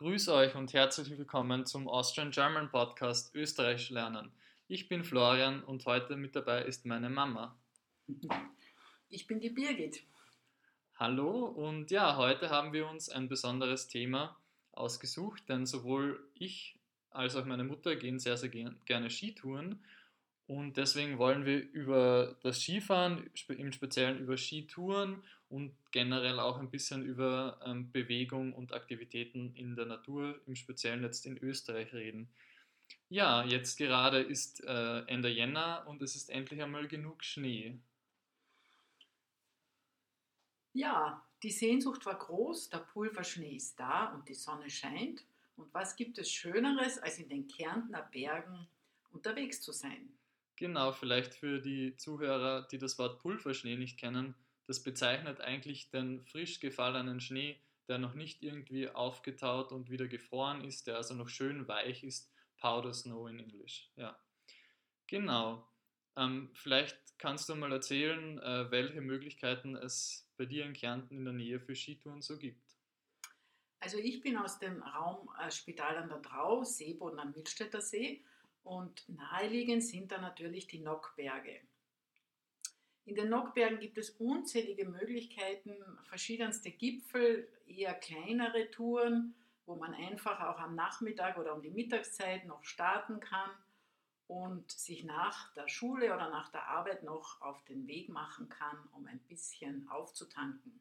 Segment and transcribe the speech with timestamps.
[0.00, 4.32] Grüß euch und herzlich willkommen zum Austrian German Podcast Österreich lernen.
[4.66, 7.54] Ich bin Florian und heute mit dabei ist meine Mama.
[9.10, 10.02] Ich bin die Birgit.
[10.96, 14.40] Hallo und ja, heute haben wir uns ein besonderes Thema
[14.72, 16.78] ausgesucht, denn sowohl ich
[17.10, 19.84] als auch meine Mutter gehen sehr, sehr gerne Skitouren
[20.46, 26.70] und deswegen wollen wir über das Skifahren, im Speziellen über Skitouren und generell auch ein
[26.70, 32.28] bisschen über ähm, Bewegung und Aktivitäten in der Natur, im Speziellen jetzt in Österreich reden.
[33.08, 37.78] Ja, jetzt gerade ist äh, Ende Jänner und es ist endlich einmal genug Schnee.
[40.72, 45.24] Ja, die Sehnsucht war groß, der Pulverschnee ist da und die Sonne scheint.
[45.56, 48.68] Und was gibt es Schöneres, als in den Kärntner Bergen
[49.10, 50.12] unterwegs zu sein?
[50.54, 54.34] Genau, vielleicht für die Zuhörer, die das Wort Pulverschnee nicht kennen,
[54.70, 60.62] das bezeichnet eigentlich den frisch gefallenen Schnee, der noch nicht irgendwie aufgetaut und wieder gefroren
[60.62, 62.32] ist, der also noch schön weich ist.
[62.56, 63.90] Powder Snow in English.
[63.96, 64.16] Ja,
[65.08, 65.68] genau.
[66.16, 71.24] Ähm, vielleicht kannst du mal erzählen, äh, welche Möglichkeiten es bei dir in Kärnten in
[71.24, 72.62] der Nähe für Skitouren so gibt.
[73.80, 78.24] Also ich bin aus dem Raum äh, Spital an der Trau, Seeboden am Milstädter See
[78.62, 81.60] und naheliegend sind da natürlich die Nockberge.
[83.04, 89.34] In den Nockbergen gibt es unzählige Möglichkeiten, verschiedenste Gipfel, eher kleinere Touren,
[89.66, 93.50] wo man einfach auch am Nachmittag oder um die Mittagszeit noch starten kann
[94.26, 98.76] und sich nach der Schule oder nach der Arbeit noch auf den Weg machen kann,
[98.92, 100.80] um ein bisschen aufzutanken.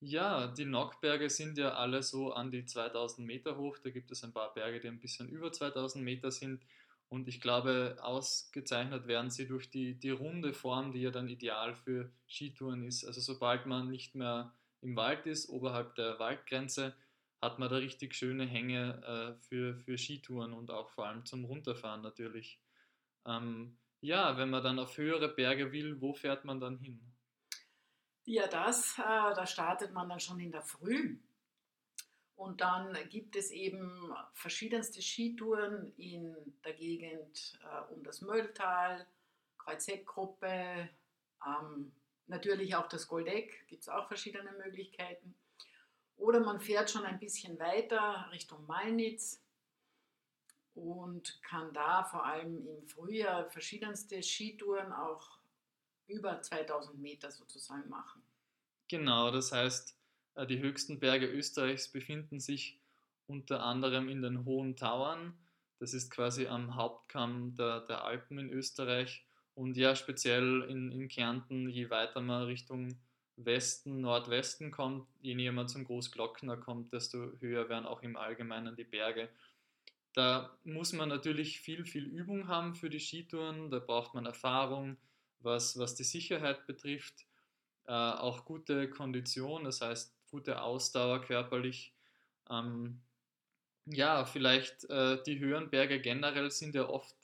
[0.00, 3.78] Ja, die Nockberge sind ja alle so an die 2000 Meter hoch.
[3.78, 6.62] Da gibt es ein paar Berge, die ein bisschen über 2000 Meter sind.
[7.08, 11.74] Und ich glaube, ausgezeichnet werden sie durch die, die runde Form, die ja dann ideal
[11.74, 13.04] für Skitouren ist.
[13.04, 16.94] Also sobald man nicht mehr im Wald ist, oberhalb der Waldgrenze,
[17.40, 21.44] hat man da richtig schöne Hänge äh, für, für Skitouren und auch vor allem zum
[21.44, 22.60] Runterfahren natürlich.
[23.26, 27.00] Ähm, ja, wenn man dann auf höhere Berge will, wo fährt man dann hin?
[28.24, 31.18] Ja, das, äh, da startet man dann schon in der Früh.
[32.36, 36.34] Und dann gibt es eben verschiedenste Skitouren in
[36.64, 39.06] der Gegend äh, um das Mölltal,
[39.58, 40.88] Kreuzheckgruppe,
[41.46, 41.92] ähm,
[42.26, 45.34] natürlich auch das Goldeck, gibt es auch verschiedene Möglichkeiten.
[46.16, 49.42] Oder man fährt schon ein bisschen weiter Richtung Malnitz
[50.74, 55.38] und kann da vor allem im Frühjahr verschiedenste Skitouren auch
[56.06, 58.22] über 2000 Meter sozusagen machen.
[58.88, 59.96] Genau, das heißt,
[60.48, 62.80] die höchsten Berge Österreichs befinden sich
[63.26, 65.34] unter anderem in den Hohen Tauern.
[65.78, 69.24] Das ist quasi am Hauptkamm der, der Alpen in Österreich.
[69.54, 72.98] Und ja, speziell in, in Kärnten, je weiter man Richtung
[73.36, 78.76] Westen, Nordwesten kommt, je näher man zum Großglockner kommt, desto höher werden auch im Allgemeinen
[78.76, 79.28] die Berge.
[80.12, 84.96] Da muss man natürlich viel, viel Übung haben für die Skitouren, da braucht man Erfahrung,
[85.40, 87.26] was, was die Sicherheit betrifft,
[87.86, 91.94] äh, auch gute Kondition, das heißt gute Ausdauer körperlich.
[92.50, 93.00] Ähm,
[93.86, 97.14] ja, vielleicht äh, die höheren Berge generell sind ja oft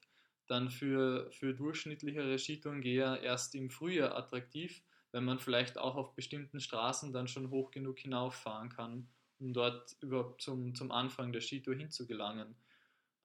[0.47, 4.83] dann für, für durchschnittlichere Skitourengeher erst im Frühjahr attraktiv
[5.13, 9.97] wenn man vielleicht auch auf bestimmten Straßen dann schon hoch genug hinauffahren kann, um dort
[10.01, 12.55] überhaupt zum, zum Anfang der Skitour hinzugelangen.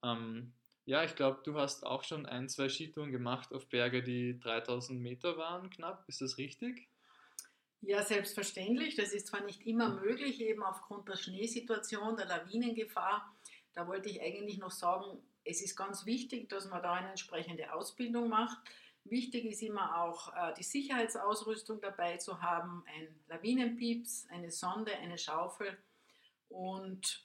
[0.03, 0.53] Ähm,
[0.85, 5.00] ja, ich glaube, du hast auch schon ein, zwei Skitouren gemacht auf Berge, die 3000
[5.00, 6.03] Meter waren knapp.
[6.07, 6.88] Ist das richtig?
[7.88, 8.96] Ja, selbstverständlich.
[8.96, 13.31] Das ist zwar nicht immer möglich, eben aufgrund der Schneesituation, der Lawinengefahr.
[13.73, 17.72] Da wollte ich eigentlich noch sagen, es ist ganz wichtig, dass man da eine entsprechende
[17.72, 18.57] Ausbildung macht.
[19.03, 25.19] Wichtig ist immer auch äh, die Sicherheitsausrüstung dabei zu haben, ein Lawinenpieps, eine Sonde, eine
[25.19, 25.78] Schaufel
[26.50, 27.24] und,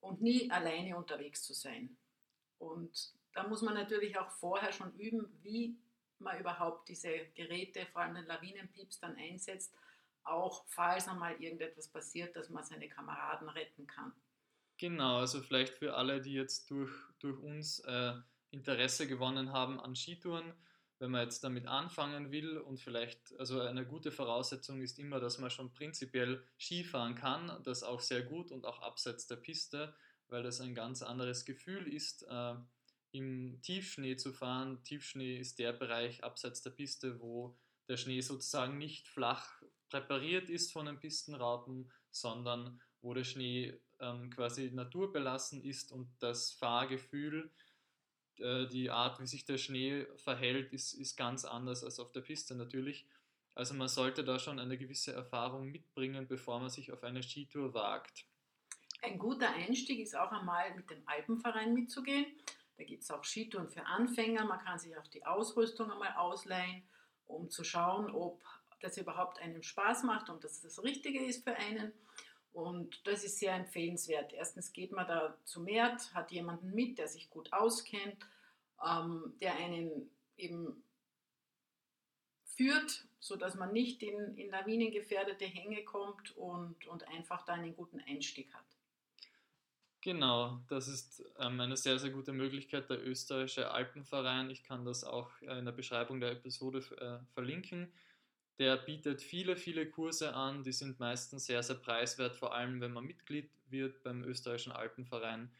[0.00, 1.96] und nie alleine unterwegs zu sein.
[2.58, 5.76] Und da muss man natürlich auch vorher schon üben, wie
[6.20, 9.74] man überhaupt diese Geräte, vor allem den Lawinenpieps, dann einsetzt,
[10.24, 14.12] auch falls einmal irgendetwas passiert, dass man seine Kameraden retten kann.
[14.78, 18.14] Genau, also vielleicht für alle, die jetzt durch, durch uns äh,
[18.50, 20.52] Interesse gewonnen haben an Skitouren,
[20.98, 25.38] wenn man jetzt damit anfangen will und vielleicht, also eine gute Voraussetzung ist immer, dass
[25.38, 29.94] man schon prinzipiell Skifahren kann, das auch sehr gut und auch abseits der Piste,
[30.28, 32.54] weil das ein ganz anderes Gefühl ist, äh,
[33.12, 34.82] im Tiefschnee zu fahren.
[34.84, 37.56] Tiefschnee ist der Bereich abseits der Piste, wo
[37.88, 44.30] der Schnee sozusagen nicht flach präpariert ist von den Pistenraupen, sondern wo der Schnee ähm,
[44.30, 47.52] quasi naturbelassen ist und das Fahrgefühl
[48.38, 52.22] äh, die Art, wie sich der Schnee verhält, ist, ist ganz anders als auf der
[52.22, 53.06] Piste natürlich.
[53.54, 57.72] Also man sollte da schon eine gewisse Erfahrung mitbringen, bevor man sich auf eine Skitour
[57.72, 58.26] wagt.
[59.02, 62.26] Ein ein guter Einstieg ist auch einmal mit dem Alpenverein mitzugehen.
[62.76, 64.44] Da gibt es auch Skitouren für Anfänger.
[64.44, 66.82] Man kann sich auch die Ausrüstung einmal ausleihen,
[67.26, 68.42] um zu schauen, ob
[68.80, 71.92] das überhaupt einem Spaß macht und dass das Richtige ist für einen.
[72.52, 74.32] Und das ist sehr empfehlenswert.
[74.32, 78.26] Erstens geht man da zu Mert, hat jemanden mit, der sich gut auskennt,
[78.84, 80.82] ähm, der einen eben
[82.44, 88.00] führt, sodass man nicht in, in lawinengefährdete Hänge kommt und, und einfach da einen guten
[88.00, 88.75] Einstieg hat.
[90.06, 94.50] Genau, das ist ähm, eine sehr, sehr gute Möglichkeit, der österreichische Alpenverein.
[94.50, 97.92] Ich kann das auch äh, in der Beschreibung der Episode äh, verlinken.
[98.60, 102.92] Der bietet viele, viele Kurse an, die sind meistens sehr, sehr preiswert, vor allem wenn
[102.92, 105.50] man Mitglied wird beim österreichischen Alpenverein,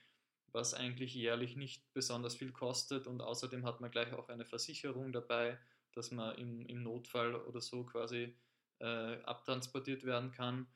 [0.53, 5.13] was eigentlich jährlich nicht besonders viel kostet und außerdem hat man gleich auch eine Versicherung
[5.13, 5.59] dabei
[5.97, 8.37] dass man im, im Notfall oder so quasi
[8.81, 10.67] äh, abtransportiert werden kann.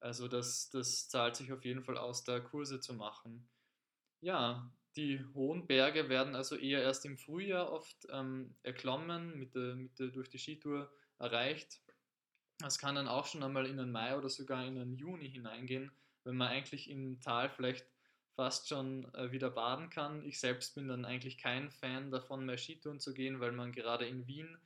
[0.00, 3.48] Also das, das zahlt sich auf jeden Fall aus, da Kurse zu machen.
[4.20, 9.76] Ja, die hohen Berge werden also eher erst im Frühjahr oft ähm, erklommen, mit der,
[9.76, 11.80] mit der, durch die Skitour erreicht.
[12.58, 15.92] Das kann dann auch schon einmal in den Mai oder sogar in den Juni hineingehen,
[16.24, 17.86] wenn man eigentlich im Tal vielleicht
[18.34, 20.24] fast schon äh, wieder baden kann.
[20.24, 24.06] Ich selbst bin dann eigentlich kein Fan davon, mehr Skitouren zu gehen, weil man gerade
[24.06, 24.58] in Wien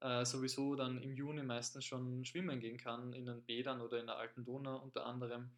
[0.00, 4.06] äh, sowieso dann im Juni meistens schon schwimmen gehen kann, in den Bädern oder in
[4.06, 5.50] der Alten Donau unter anderem.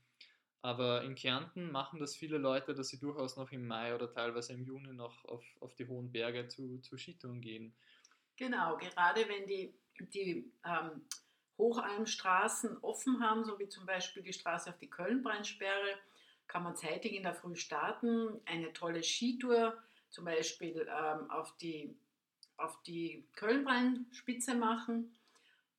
[0.61, 4.52] Aber in Kärnten machen das viele Leute, dass sie durchaus noch im Mai oder teilweise
[4.52, 7.75] im Juni noch auf, auf die hohen Berge zu, zu Skitouren gehen.
[8.37, 11.02] Genau, gerade wenn die, die ähm,
[11.58, 15.99] Hochalmstraßen offen haben, so wie zum Beispiel die Straße auf die Kölnbrennsperre,
[16.46, 19.76] kann man zeitig in der Früh starten, eine tolle Skitour,
[20.08, 21.94] zum Beispiel ähm, auf die,
[22.58, 25.16] auf die Kölnbrennspitze machen,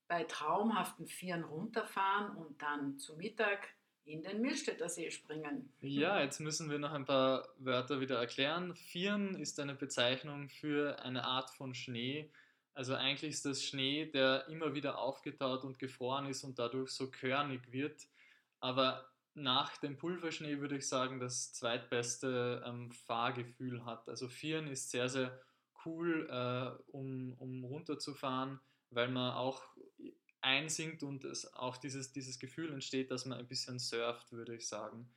[0.08, 3.70] bei traumhaften Vieren runterfahren und dann zu Mittag
[4.06, 5.72] in den Milstädter See springen.
[5.82, 8.76] Ja, jetzt müssen wir noch ein paar Wörter wieder erklären.
[8.76, 12.32] Vieren ist eine Bezeichnung für eine Art von Schnee.
[12.74, 17.12] Also eigentlich ist das Schnee, der immer wieder aufgetaut und gefroren ist und dadurch so
[17.12, 18.08] körnig wird.
[18.60, 24.10] Aber nach dem Pulverschnee würde ich sagen, das zweitbeste ähm, Fahrgefühl hat.
[24.10, 25.40] Also Vieren ist sehr, sehr
[25.86, 28.60] cool, äh, um, um runterzufahren,
[28.90, 29.64] weil man auch
[30.42, 34.68] einsinkt und es auch dieses, dieses Gefühl entsteht, dass man ein bisschen surft, würde ich
[34.68, 35.10] sagen.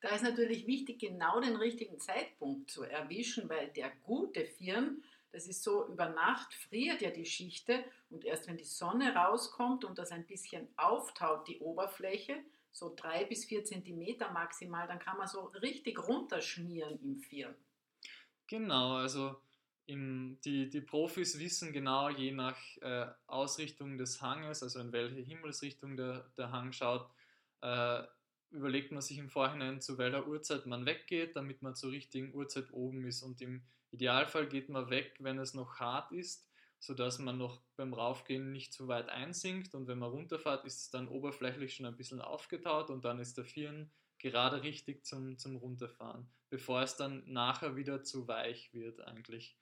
[0.00, 5.48] Da ist natürlich wichtig, genau den richtigen Zeitpunkt zu erwischen, weil der gute Firn, das
[5.48, 9.98] ist so, über Nacht friert ja die Schichte und erst wenn die Sonne rauskommt und
[9.98, 12.36] das ein bisschen auftaut, die Oberfläche,
[12.70, 17.56] so drei bis vier Zentimeter maximal, dann kann man so richtig runterschmieren im Firn.
[18.46, 19.36] Genau, also
[19.88, 25.20] im, die, die Profis wissen genau, je nach äh, Ausrichtung des Hanges, also in welche
[25.20, 27.10] Himmelsrichtung der, der Hang schaut,
[27.62, 28.02] äh,
[28.50, 32.72] überlegt man sich im Vorhinein, zu welcher Uhrzeit man weggeht, damit man zur richtigen Uhrzeit
[32.72, 33.22] oben ist.
[33.22, 36.48] Und im Idealfall geht man weg, wenn es noch hart ist
[36.80, 40.90] sodass man noch beim Raufgehen nicht zu weit einsinkt und wenn man runterfährt, ist es
[40.90, 45.56] dann oberflächlich schon ein bisschen aufgetaut und dann ist der Firn gerade richtig zum, zum
[45.56, 49.56] Runterfahren, bevor es dann nachher wieder zu weich wird eigentlich.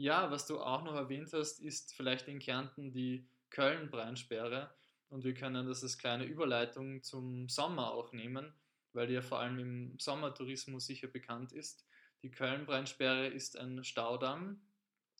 [0.00, 4.74] Ja, was du auch noch erwähnt hast, ist vielleicht in Kärnten die Köln-Breinsperre
[5.10, 8.50] und wir können das als kleine Überleitung zum Sommer auch nehmen,
[8.94, 11.86] weil die ja vor allem im Sommertourismus sicher bekannt ist.
[12.22, 14.62] Die Köln-Breinsperre ist ein Staudamm,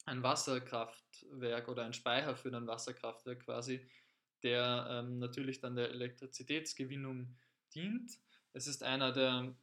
[0.06, 3.86] ein Wasserkraftwerk oder ein Speicher für ein Wasserkraftwerk quasi,
[4.42, 7.36] der ähm, natürlich dann der Elektrizitätsgewinnung
[7.74, 8.12] dient.
[8.54, 9.54] Es ist einer der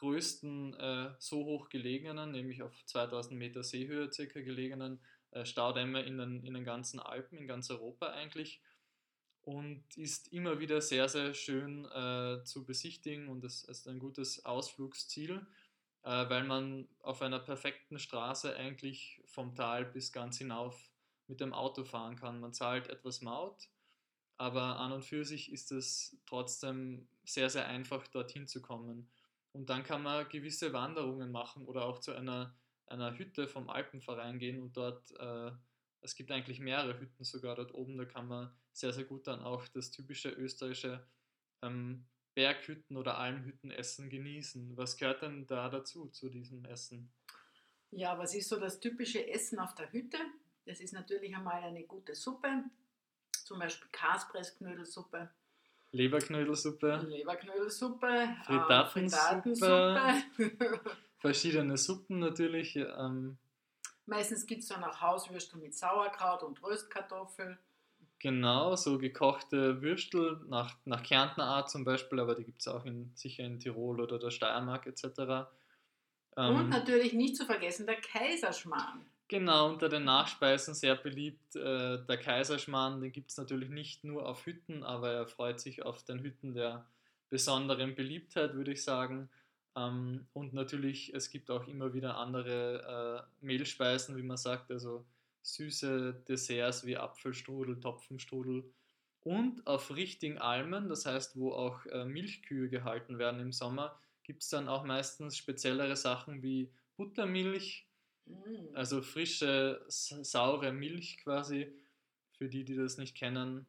[0.00, 6.18] größten äh, so hoch gelegenen, nämlich auf 2000 Meter Seehöhe circa gelegenen äh, Staudämme in
[6.18, 8.60] den, in den ganzen Alpen, in ganz Europa eigentlich
[9.42, 14.44] und ist immer wieder sehr, sehr schön äh, zu besichtigen und es ist ein gutes
[14.44, 15.46] Ausflugsziel
[16.02, 20.90] äh, weil man auf einer perfekten Straße eigentlich vom Tal bis ganz hinauf
[21.26, 22.40] mit dem Auto fahren kann.
[22.40, 23.68] Man zahlt etwas Maut,
[24.36, 29.10] aber an und für sich ist es trotzdem sehr, sehr einfach, dorthin zu kommen.
[29.52, 32.54] Und dann kann man gewisse Wanderungen machen oder auch zu einer,
[32.86, 35.50] einer Hütte vom Alpenverein gehen und dort, äh,
[36.02, 39.42] es gibt eigentlich mehrere Hütten sogar dort oben, da kann man sehr, sehr gut dann
[39.42, 41.06] auch das typische österreichische
[41.62, 44.76] ähm, Berghütten oder Almhüttenessen genießen.
[44.76, 47.12] Was gehört denn da dazu, zu diesem Essen?
[47.90, 50.18] Ja, was ist so das typische Essen auf der Hütte?
[50.64, 52.64] Das ist natürlich einmal eine gute Suppe,
[53.32, 55.28] zum Beispiel Kaspressknödelsuppe.
[55.92, 57.06] Leberknödelsuppe.
[57.08, 58.36] Leberknödelsuppe.
[58.44, 59.50] Frittatensuppe.
[59.58, 60.80] Frittatensuppe.
[61.18, 62.76] verschiedene Suppen natürlich.
[62.76, 63.38] Ähm.
[64.06, 67.58] Meistens gibt es dann auch Hauswürste mit Sauerkraut und Röstkartoffel.
[68.18, 72.84] Genau, so gekochte Würstel nach, nach Kärntner Art zum Beispiel, aber die gibt es auch
[72.84, 75.48] in, sicher in Tirol oder der Steiermark etc.
[76.36, 79.06] Ähm, Und natürlich nicht zu vergessen der Kaiserschmarrn.
[79.30, 81.54] Genau, unter den Nachspeisen sehr beliebt.
[81.54, 85.84] Äh, der Kaiserschmarrn, den gibt es natürlich nicht nur auf Hütten, aber er freut sich
[85.84, 86.84] auf den Hütten der
[87.28, 89.30] besonderen Beliebtheit, würde ich sagen.
[89.76, 95.06] Ähm, und natürlich, es gibt auch immer wieder andere äh, Mehlspeisen, wie man sagt, also
[95.42, 98.64] süße Desserts wie Apfelstrudel, Topfenstrudel
[99.20, 104.42] und auf richtigen Almen, das heißt, wo auch äh, Milchkühe gehalten werden im Sommer, gibt
[104.42, 107.86] es dann auch meistens speziellere Sachen wie Buttermilch,
[108.30, 108.74] mm.
[108.74, 111.72] also frische, saure Milch quasi,
[112.32, 113.66] für die, die das nicht kennen.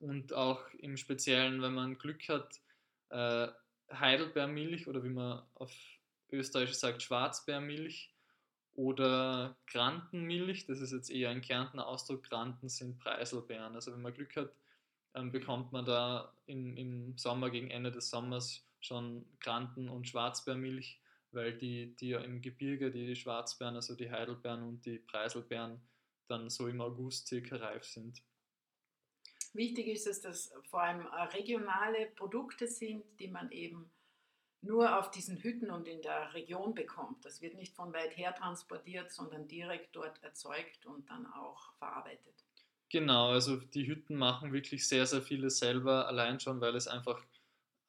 [0.00, 2.60] Und auch im Speziellen, wenn man Glück hat,
[3.10, 3.48] äh,
[3.92, 5.72] Heidelbeermilch oder wie man auf
[6.30, 8.14] Österreichisch sagt, Schwarzbeermilch
[8.74, 13.74] oder Grantenmilch, das ist jetzt eher ein Kärntner Ausdruck, Granten sind Preiselbeeren.
[13.74, 14.52] Also wenn man Glück hat,
[15.14, 21.01] ähm, bekommt man da in, im Sommer, gegen Ende des Sommers schon Granten- und Schwarzbeermilch,
[21.32, 25.80] weil die, die im Gebirge, die Schwarzbeeren, also die Heidelbeeren und die Preiselbeeren,
[26.28, 28.22] dann so im August circa reif sind.
[29.54, 33.90] Wichtig ist es, dass vor allem regionale Produkte sind, die man eben
[34.62, 37.24] nur auf diesen Hütten und in der Region bekommt.
[37.24, 42.44] Das wird nicht von weit her transportiert, sondern direkt dort erzeugt und dann auch verarbeitet.
[42.88, 47.24] Genau, also die Hütten machen wirklich sehr, sehr vieles selber, allein schon, weil es einfach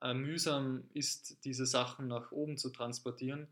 [0.03, 3.48] äh, mühsam ist, diese Sachen nach oben zu transportieren.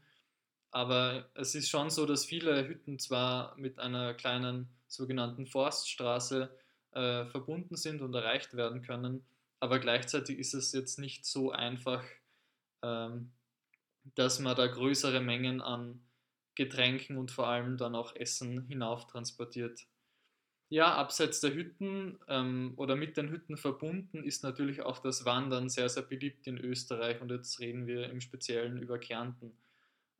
[0.69, 6.55] Aber es ist schon so, dass viele Hütten zwar mit einer kleinen sogenannten Forststraße
[6.91, 9.25] äh, verbunden sind und erreicht werden können,
[9.61, 12.03] aber gleichzeitig ist es jetzt nicht so einfach,
[12.81, 13.31] ähm,
[14.15, 16.01] dass man da größere Mengen an
[16.55, 19.85] Getränken und vor allem dann auch Essen hinauf transportiert.
[20.71, 25.67] Ja, abseits der Hütten ähm, oder mit den Hütten verbunden ist natürlich auch das Wandern
[25.67, 29.51] sehr, sehr beliebt in Österreich und jetzt reden wir im Speziellen über Kärnten.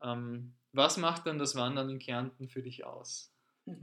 [0.02, 3.34] Ähm, was macht denn das Wandern in Kärnten für dich aus?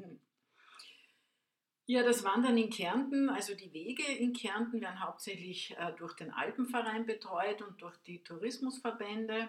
[1.90, 6.30] Ja, das Wandern in Kärnten, also die Wege in Kärnten werden hauptsächlich äh, durch den
[6.30, 9.48] Alpenverein betreut und durch die Tourismusverbände.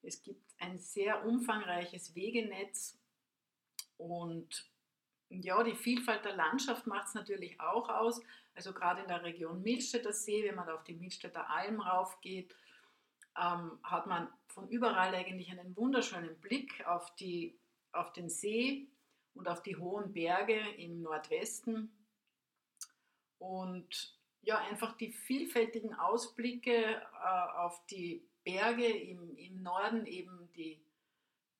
[0.00, 2.96] Es gibt ein sehr umfangreiches Wegenetz
[3.96, 4.70] und
[5.30, 8.20] ja, die Vielfalt der Landschaft macht es natürlich auch aus.
[8.54, 12.54] Also gerade in der Region Milstädter See, wenn man auf die Milstädter Alm raufgeht,
[13.40, 17.56] ähm, hat man von überall eigentlich einen wunderschönen Blick auf, die,
[17.92, 18.88] auf den See
[19.34, 21.92] und auf die hohen Berge im Nordwesten.
[23.38, 30.80] Und ja, einfach die vielfältigen Ausblicke äh, auf die Berge im, im Norden, eben die,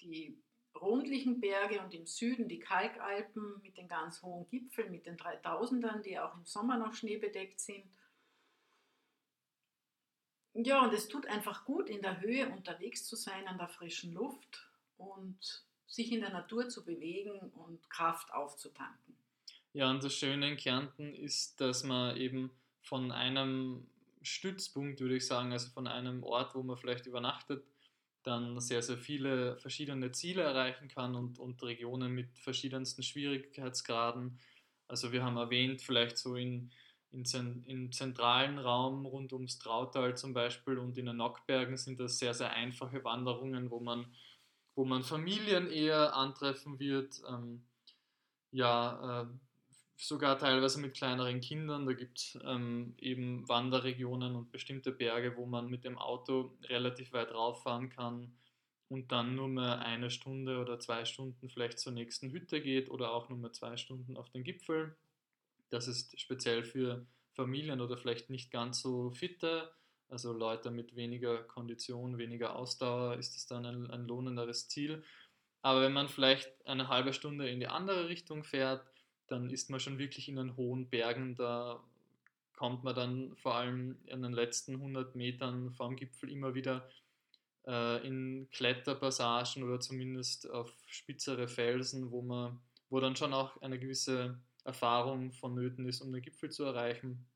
[0.01, 0.37] die
[0.75, 6.03] rundlichen Berge und im Süden die Kalkalpen mit den ganz hohen Gipfeln, mit den 3000ern,
[6.03, 7.85] die auch im Sommer noch schneebedeckt sind.
[10.55, 14.13] Ja, und es tut einfach gut, in der Höhe unterwegs zu sein, an der frischen
[14.13, 19.17] Luft und sich in der Natur zu bewegen und Kraft aufzutanken.
[19.73, 22.51] Ja, und das Schöne in Kärnten ist, dass man eben
[22.83, 23.87] von einem
[24.23, 27.65] Stützpunkt, würde ich sagen, also von einem Ort, wo man vielleicht übernachtet,
[28.23, 34.39] dann sehr, sehr viele verschiedene Ziele erreichen kann und, und Regionen mit verschiedensten Schwierigkeitsgraden.
[34.89, 36.71] Also wir haben erwähnt, vielleicht so in,
[37.11, 37.25] in,
[37.67, 42.35] im zentralen Raum rund ums Trautal zum Beispiel und in den Nockbergen sind das sehr,
[42.35, 44.13] sehr einfache Wanderungen, wo man
[44.81, 47.21] wo man Familien eher antreffen wird.
[47.29, 47.67] Ähm,
[48.51, 49.27] ja, äh,
[50.07, 51.87] sogar teilweise mit kleineren Kindern.
[51.87, 57.13] Da gibt es ähm, eben Wanderregionen und bestimmte Berge, wo man mit dem Auto relativ
[57.13, 58.33] weit rauffahren kann
[58.89, 63.13] und dann nur mehr eine Stunde oder zwei Stunden vielleicht zur nächsten Hütte geht oder
[63.13, 64.97] auch nur mehr zwei Stunden auf den Gipfel.
[65.71, 69.73] Das ist speziell für Familien oder vielleicht nicht ganz so fitte
[70.11, 75.05] also Leute mit weniger Kondition, weniger Ausdauer, ist es dann ein, ein lohnenderes Ziel.
[75.63, 78.85] Aber wenn man vielleicht eine halbe Stunde in die andere Richtung fährt,
[79.31, 81.35] dann ist man schon wirklich in den hohen Bergen.
[81.37, 81.83] Da
[82.57, 86.89] kommt man dann vor allem in den letzten 100 Metern vom Gipfel immer wieder
[87.67, 93.79] äh, in Kletterpassagen oder zumindest auf spitzere Felsen, wo man, wo dann schon auch eine
[93.79, 97.27] gewisse Erfahrung vonnöten ist, um den Gipfel zu erreichen.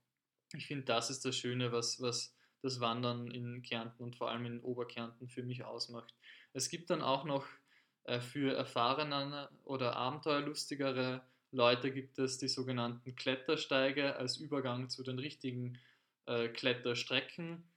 [0.52, 4.46] Ich finde, das ist das Schöne, was, was das Wandern in Kärnten und vor allem
[4.46, 6.14] in Oberkärnten für mich ausmacht.
[6.52, 7.46] Es gibt dann auch noch
[8.04, 11.22] äh, für erfahrene oder abenteuerlustigere
[11.54, 15.78] Leute gibt es die sogenannten Klettersteige als Übergang zu den richtigen
[16.26, 17.70] äh, Kletterstrecken.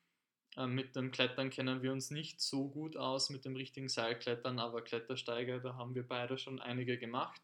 [0.57, 4.57] Äh, mit dem Klettern kennen wir uns nicht so gut aus, mit dem richtigen Seilklettern,
[4.57, 7.41] aber Klettersteige, da haben wir beide schon einige gemacht.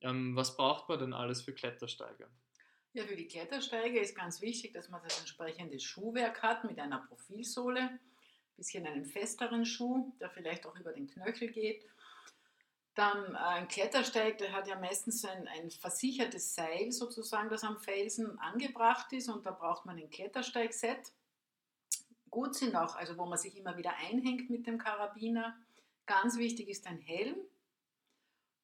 [0.00, 2.30] Ähm, was braucht man denn alles für Klettersteige?
[2.94, 7.06] Ja, für die Klettersteige ist ganz wichtig, dass man das entsprechende Schuhwerk hat mit einer
[7.06, 8.00] Profilsohle, ein
[8.56, 11.84] bisschen einen festeren Schuh, der vielleicht auch über den Knöchel geht.
[13.00, 17.78] Dann äh, ein Klettersteig, der hat ja meistens ein, ein versichertes Seil sozusagen, das am
[17.78, 21.10] Felsen angebracht ist und da braucht man ein Klettersteigset.
[22.28, 25.56] Gut sind auch, also wo man sich immer wieder einhängt mit dem Karabiner.
[26.04, 27.36] Ganz wichtig ist ein Helm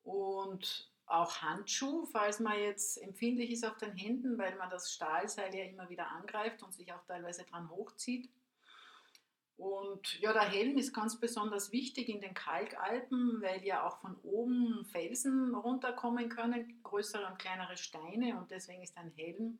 [0.02, 5.55] und auch Handschuh, falls man jetzt empfindlich ist auf den Händen, weil man das Stahlseil
[5.55, 8.28] ja immer wieder angreift und sich auch teilweise dran hochzieht.
[9.57, 14.17] Und ja, der Helm ist ganz besonders wichtig in den Kalkalpen, weil ja auch von
[14.23, 18.39] oben Felsen runterkommen können, größere und kleinere Steine.
[18.39, 19.59] Und deswegen ist ein Helm,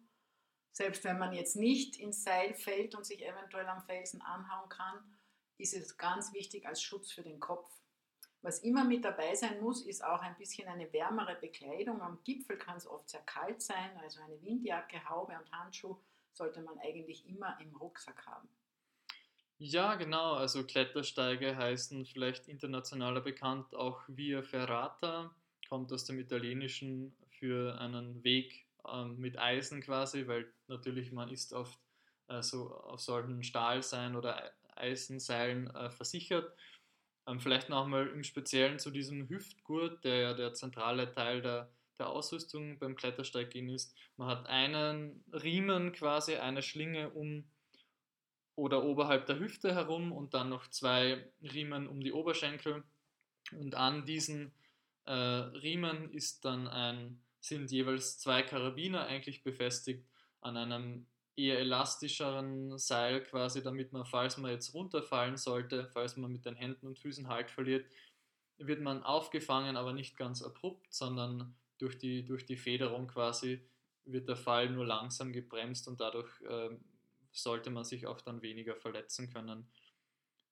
[0.73, 5.17] selbst wenn man jetzt nicht ins Seil fällt und sich eventuell am Felsen anhauen kann,
[5.57, 7.71] ist es ganz wichtig als Schutz für den Kopf.
[8.43, 12.03] Was immer mit dabei sein muss, ist auch ein bisschen eine wärmere Bekleidung.
[12.03, 15.97] Am Gipfel kann es oft sehr kalt sein, also eine Windjacke, Haube und Handschuh
[16.33, 18.49] sollte man eigentlich immer im Rucksack haben.
[19.59, 20.35] Ja, genau.
[20.35, 25.35] Also Klettersteige heißen vielleicht internationaler bekannt auch Via Ferrata,
[25.69, 31.55] kommt aus dem Italienischen für einen Weg ähm, mit Eisen quasi, weil natürlich man ist
[31.55, 31.79] oft
[32.29, 36.55] äh, so auf solchen Stahlseilen oder Eisenseilen äh, versichert.
[37.27, 42.11] Ähm, vielleicht nochmal im Speziellen zu diesem Hüftgurt, der ja der zentrale Teil der, der
[42.11, 43.95] Ausrüstung beim Klettersteiggehen ist.
[44.19, 47.45] Man hat einen Riemen quasi, eine Schlinge um
[48.57, 52.83] oder oberhalb der Hüfte herum und dann noch zwei Riemen um die Oberschenkel.
[53.53, 54.53] Und an diesen
[55.05, 60.05] äh, Riemen ist dann ein, sind jeweils zwei Karabiner eigentlich befestigt
[60.41, 66.33] an einem eher elastischeren Seil quasi, damit man, falls man jetzt runterfallen sollte, falls man
[66.33, 67.87] mit den Händen und Füßen Halt verliert,
[68.59, 73.61] wird man aufgefangen, aber nicht ganz abrupt, sondern durch die, durch die Federung quasi
[74.07, 76.71] wird der Fall nur langsam gebremst und dadurch äh,
[77.37, 79.69] sollte man sich auch dann weniger verletzen können.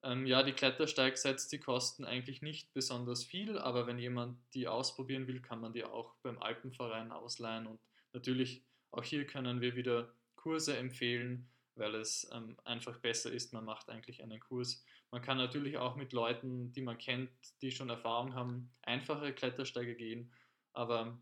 [0.03, 5.27] Ähm, ja, die Klettersteigsets, die kosten eigentlich nicht besonders viel, aber wenn jemand die ausprobieren
[5.27, 7.79] will, kann man die auch beim Alpenverein ausleihen und
[8.13, 13.51] natürlich auch hier können wir wieder Kurse empfehlen, weil es ähm, einfach besser ist.
[13.51, 14.85] Man macht eigentlich einen Kurs.
[15.11, 17.31] Man kann natürlich auch mit Leuten, die man kennt,
[17.61, 20.31] die schon Erfahrung haben, einfache Klettersteige gehen,
[20.73, 21.19] aber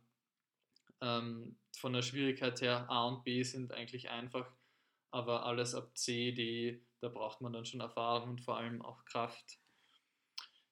[1.02, 4.52] ähm, von der Schwierigkeit her A und B sind eigentlich einfach,
[5.14, 9.06] aber alles ab C, D, da braucht man dann schon Erfahrung und vor allem auch
[9.06, 9.60] Kraft.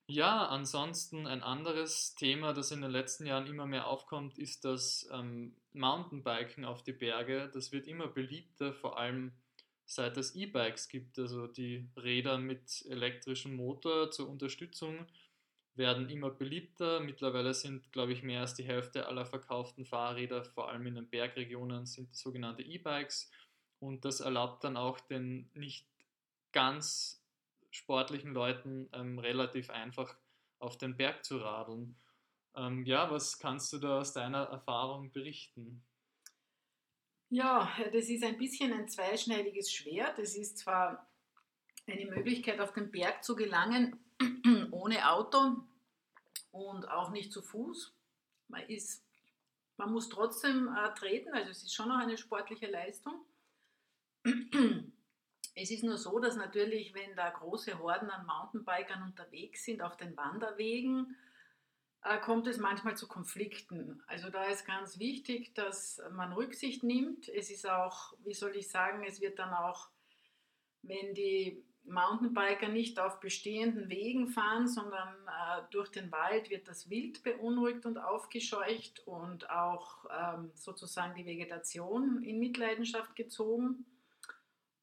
[0.08, 5.08] Ja, ansonsten ein anderes Thema, das in den letzten Jahren immer mehr aufkommt, ist das
[5.14, 7.50] ähm, Mountainbiken auf die Berge.
[7.54, 9.32] Das wird immer beliebter, vor allem
[9.86, 15.06] seit es E-Bikes gibt, also die Räder mit elektrischem Motor zur Unterstützung
[15.76, 17.00] werden immer beliebter.
[17.00, 21.10] Mittlerweile sind, glaube ich, mehr als die Hälfte aller verkauften Fahrräder, vor allem in den
[21.10, 23.32] Bergregionen, sind sogenannte E-Bikes.
[23.82, 25.88] Und das erlaubt dann auch den nicht
[26.52, 27.26] ganz
[27.72, 30.16] sportlichen Leuten ähm, relativ einfach
[30.60, 31.96] auf den Berg zu radeln.
[32.56, 35.84] Ähm, ja, was kannst du da aus deiner Erfahrung berichten?
[37.30, 40.20] Ja, das ist ein bisschen ein zweischneidiges Schwert.
[40.20, 41.10] Es ist zwar
[41.88, 44.00] eine Möglichkeit, auf den Berg zu gelangen,
[44.72, 45.64] ohne Auto
[46.52, 47.96] und auch nicht zu Fuß.
[48.48, 49.04] Man, ist,
[49.78, 53.26] man muss trotzdem äh, treten, also es ist schon noch eine sportliche Leistung.
[55.54, 59.98] Es ist nur so, dass natürlich, wenn da große Horden an Mountainbikern unterwegs sind auf
[59.98, 61.18] den Wanderwegen,
[62.04, 64.02] äh, kommt es manchmal zu Konflikten.
[64.08, 67.28] Also da ist ganz wichtig, dass man Rücksicht nimmt.
[67.30, 69.90] Es ist auch, wie soll ich sagen, es wird dann auch,
[70.82, 76.90] wenn die Mountainbiker nicht auf bestehenden Wegen fahren, sondern äh, durch den Wald wird das
[76.90, 83.86] Wild beunruhigt und aufgescheucht und auch ähm, sozusagen die Vegetation in Mitleidenschaft gezogen.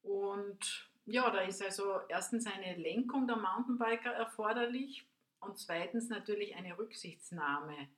[0.01, 5.05] Und ja, da ist also erstens eine Lenkung der Mountainbiker erforderlich
[5.39, 7.89] und zweitens natürlich eine Rücksichtsnahme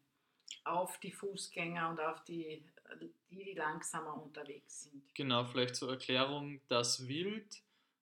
[0.64, 2.64] auf die Fußgänger und auf die,
[3.02, 5.04] die, die langsamer unterwegs sind.
[5.16, 7.62] Genau, vielleicht zur Erklärung, das Wild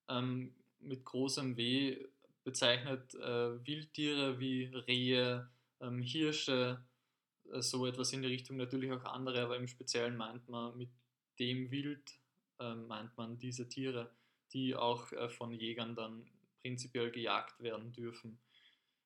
[0.09, 1.97] ähm, mit großem W
[2.43, 5.49] bezeichnet äh, Wildtiere wie Rehe,
[5.81, 6.83] ähm, Hirsche,
[7.51, 10.89] äh, so etwas in die Richtung, natürlich auch andere, aber im Speziellen meint man mit
[11.39, 12.19] dem Wild
[12.59, 14.11] äh, meint man diese Tiere,
[14.53, 16.29] die auch äh, von Jägern dann
[16.61, 18.39] prinzipiell gejagt werden dürfen.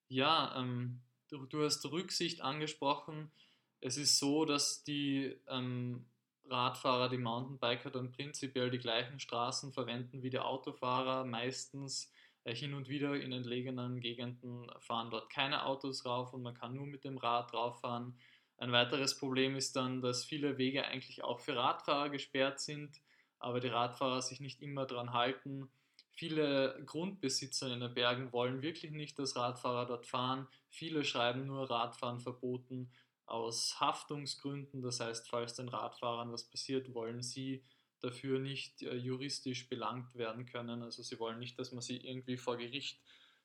[0.07, 3.31] Ja, ähm, du, du, hast Rücksicht angesprochen.
[3.79, 6.05] Es ist so, dass die ähm,
[6.45, 11.25] Radfahrer, die Mountainbiker dann prinzipiell die gleichen Straßen verwenden wie die Autofahrer.
[11.25, 12.11] Meistens
[12.43, 16.73] äh, hin und wieder in entlegenen Gegenden fahren dort keine Autos rauf und man kann
[16.73, 18.17] nur mit dem Rad rauffahren.
[18.57, 23.01] Ein weiteres Problem ist dann, dass viele Wege eigentlich auch für Radfahrer gesperrt sind,
[23.43, 25.69] aber die Radfahrer sich nicht immer daran halten.
[26.11, 30.47] Viele Grundbesitzer in den Bergen wollen wirklich nicht, dass Radfahrer dort fahren.
[30.69, 32.91] Viele schreiben nur Radfahren verboten
[33.25, 34.81] aus Haftungsgründen.
[34.81, 37.63] Das heißt, falls den Radfahrern was passiert, wollen sie
[37.99, 40.83] dafür nicht äh, juristisch belangt werden können.
[40.83, 43.01] Also sie wollen nicht, dass man sie irgendwie vor Gericht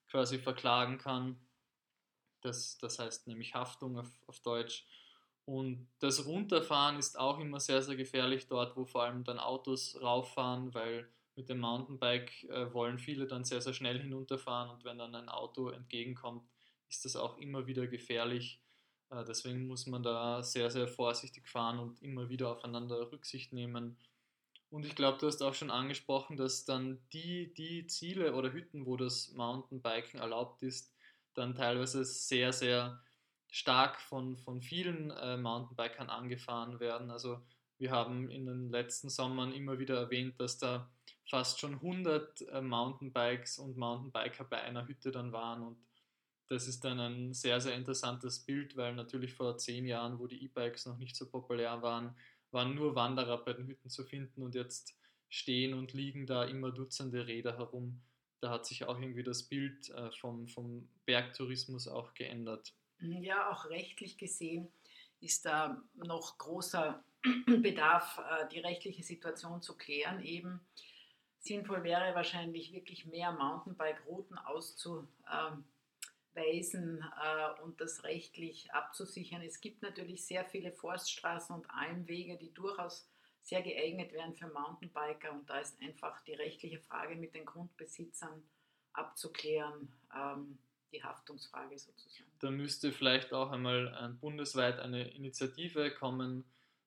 [0.08, 1.40] quasi verklagen kann.
[2.40, 4.86] Das, das heißt nämlich Haftung auf, auf Deutsch.
[5.48, 9.98] Und das Runterfahren ist auch immer sehr, sehr gefährlich dort, wo vor allem dann Autos
[9.98, 14.98] rauffahren, weil mit dem Mountainbike äh, wollen viele dann sehr, sehr schnell hinunterfahren und wenn
[14.98, 16.46] dann ein Auto entgegenkommt,
[16.90, 18.60] ist das auch immer wieder gefährlich.
[19.08, 23.96] Äh, deswegen muss man da sehr, sehr vorsichtig fahren und immer wieder aufeinander Rücksicht nehmen.
[24.68, 28.84] Und ich glaube, du hast auch schon angesprochen, dass dann die, die Ziele oder Hütten,
[28.84, 30.94] wo das Mountainbiken erlaubt ist,
[31.32, 33.00] dann teilweise sehr, sehr
[33.50, 37.10] stark von, von vielen äh, Mountainbikern angefahren werden.
[37.10, 37.40] Also
[37.78, 40.90] wir haben in den letzten Sommern immer wieder erwähnt, dass da
[41.28, 45.78] fast schon 100 äh, Mountainbikes und Mountainbiker bei einer Hütte dann waren und
[46.48, 50.42] das ist dann ein sehr, sehr interessantes Bild, weil natürlich vor zehn Jahren, wo die
[50.44, 52.16] E-Bikes noch nicht so populär waren,
[52.50, 56.72] waren nur Wanderer bei den Hütten zu finden und jetzt stehen und liegen da immer
[56.72, 58.00] Dutzende Räder herum.
[58.40, 62.74] Da hat sich auch irgendwie das Bild äh, vom, vom Bergtourismus auch geändert.
[63.00, 64.68] Ja, auch rechtlich gesehen
[65.20, 67.02] ist da noch großer
[67.46, 70.22] Bedarf, äh, die rechtliche Situation zu klären.
[70.22, 70.60] Eben
[71.38, 75.64] sinnvoll wäre wahrscheinlich wirklich mehr Mountainbike-Routen auszuweisen
[76.34, 79.42] äh, und das rechtlich abzusichern.
[79.42, 83.08] Es gibt natürlich sehr viele Forststraßen und Almwege, die durchaus
[83.42, 88.42] sehr geeignet wären für Mountainbiker und da ist einfach die rechtliche Frage mit den Grundbesitzern
[88.92, 89.92] abzuklären.
[90.14, 90.58] Ähm,
[90.92, 92.30] die Haftungsfrage sozusagen.
[92.40, 96.44] Da müsste vielleicht auch einmal äh, bundesweit eine Initiative kommen,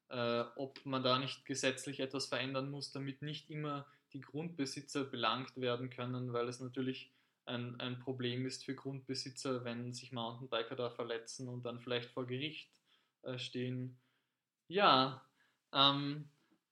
[0.09, 5.59] äh, ob man da nicht gesetzlich etwas verändern muss, damit nicht immer die Grundbesitzer belangt
[5.59, 7.11] werden können, weil es natürlich
[7.45, 12.27] ein, ein Problem ist für Grundbesitzer, wenn sich Mountainbiker da verletzen und dann vielleicht vor
[12.27, 12.69] Gericht
[13.23, 13.97] äh, stehen.
[14.67, 15.25] Ja,
[15.73, 16.29] ähm,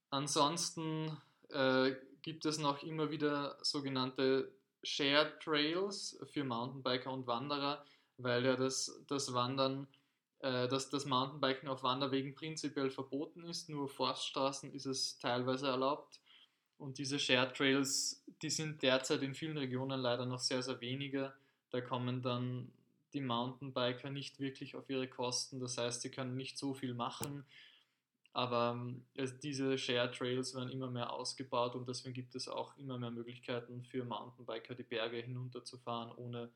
[0.10, 1.18] ansonsten
[1.50, 4.52] äh, gibt es noch immer wieder sogenannte
[4.84, 7.86] Shared Trails für Mountainbiker und Wanderer,
[8.18, 9.88] weil ja das, das Wandern,
[10.39, 16.20] äh, dass das Mountainbiken auf Wanderwegen prinzipiell verboten ist, nur Forststraßen ist es teilweise erlaubt.
[16.78, 21.34] Und diese Shared Trails, die sind derzeit in vielen Regionen leider noch sehr, sehr wenige.
[21.72, 22.72] Da kommen dann
[23.13, 25.60] die Mountainbiker nicht wirklich auf ihre Kosten.
[25.60, 27.46] Das heißt, sie können nicht so viel machen.
[28.39, 29.04] Aber ähm,
[29.43, 33.84] diese Share Trails werden immer mehr ausgebaut und deswegen gibt es auch immer mehr Möglichkeiten
[33.84, 36.49] für Mountainbiker, die Berge hinunterzufahren, ohne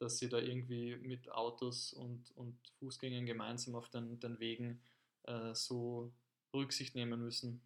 [0.00, 4.82] dass sie da irgendwie mit Autos und, und Fußgängern gemeinsam auf den, den Wegen
[5.22, 6.12] äh, so
[6.52, 7.62] Rücksicht nehmen müssen.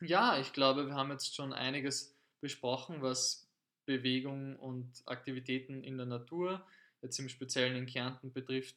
[0.00, 3.50] Ja, ich glaube, wir haben jetzt schon einiges besprochen, was
[3.84, 6.66] Bewegung und Aktivitäten in der Natur,
[7.02, 8.76] jetzt im Speziellen in Kärnten betrifft.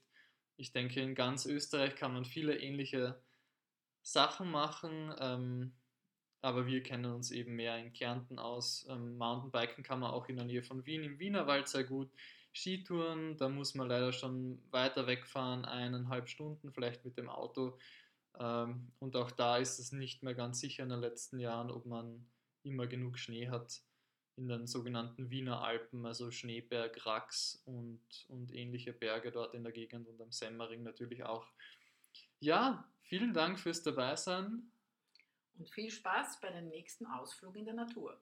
[0.58, 3.18] Ich denke, in ganz Österreich kann man viele ähnliche
[4.06, 5.74] Sachen machen, ähm,
[6.42, 8.86] aber wir kennen uns eben mehr in Kärnten aus.
[8.88, 12.12] Ähm, Mountainbiken kann man auch in der Nähe von Wien im Wienerwald sehr gut.
[12.54, 17.80] Skitouren, da muss man leider schon weiter wegfahren, eineinhalb Stunden vielleicht mit dem Auto.
[18.40, 21.88] Ähm, und auch da ist es nicht mehr ganz sicher in den letzten Jahren, ob
[21.88, 22.28] man
[22.62, 23.82] immer genug Schnee hat
[24.36, 29.74] in den sogenannten Wiener Alpen, also Schneeberg, Rax und, und ähnliche Berge dort in der
[29.74, 31.48] Gegend und am Semmering natürlich auch.
[32.40, 32.88] Ja,
[33.18, 34.70] vielen Dank fürs Dabeisein.
[35.58, 38.20] Und viel Spaß bei dem nächsten Ausflug in der Natur.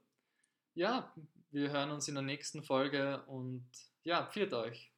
[0.75, 1.11] Ja,
[1.49, 3.65] wir hören uns in der nächsten Folge und
[4.03, 4.92] ja, pfiat euch.